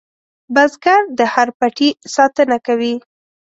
[0.53, 2.93] بزګر د هر پټي ساتنه کوي